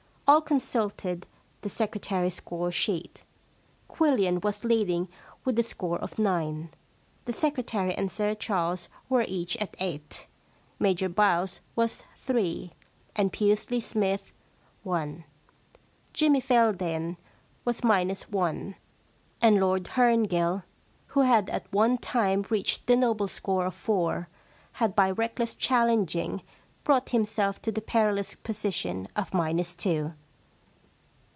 All 0.27 0.39
consulted 0.39 1.27
the 1.59 1.67
secretary's 1.67 2.35
score 2.35 2.71
sheet. 2.71 3.25
Quillian 3.89 4.39
was 4.41 4.63
leading 4.63 5.09
with 5.43 5.59
a 5.59 5.63
score 5.63 5.97
of 5.99 6.17
nine. 6.17 6.69
The 7.25 7.33
secretary 7.33 7.93
and 7.93 8.09
Sir 8.09 8.33
Charles 8.33 8.87
were 9.09 9.25
each 9.27 9.57
at 9.57 9.75
eight. 9.81 10.27
Major 10.79 11.09
Byles 11.09 11.59
was 11.75 12.05
three, 12.15 12.71
and 13.13 13.33
Pusely 13.33 13.81
Smythe 13.81 14.29
one. 14.83 15.25
Jimmy 16.13 16.39
Fel 16.39 16.71
dane 16.71 17.17
was 17.65 17.83
minus 17.83 18.29
one, 18.29 18.75
and 19.41 19.59
Lord 19.59 19.83
Herngill— 19.83 20.63
who 21.07 21.23
had 21.23 21.49
at 21.49 21.69
one 21.73 21.97
time 21.97 22.45
reached 22.49 22.87
the 22.87 22.95
noble 22.95 23.27
score 23.27 23.65
of 23.65 23.75
four— 23.75 24.29
had 24.79 24.95
by 24.95 25.11
reckless 25.11 25.53
challenging 25.55 26.41
brought 26.85 27.09
himself 27.09 27.61
to 27.63 27.71
the 27.73 27.81
perilous 27.81 28.33
position 28.33 29.09
of 29.13 29.33
minus 29.33 29.75
two. 29.75 30.13